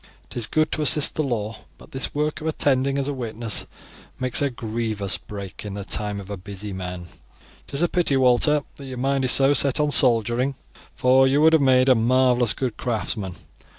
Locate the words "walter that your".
8.17-8.97